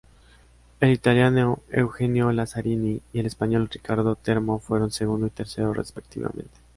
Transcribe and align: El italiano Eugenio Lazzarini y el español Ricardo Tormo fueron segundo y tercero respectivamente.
El 0.79 0.89
italiano 0.89 1.61
Eugenio 1.69 2.31
Lazzarini 2.31 3.03
y 3.13 3.19
el 3.19 3.27
español 3.27 3.69
Ricardo 3.71 4.15
Tormo 4.15 4.57
fueron 4.57 4.89
segundo 4.89 5.27
y 5.27 5.29
tercero 5.29 5.75
respectivamente. 5.75 6.55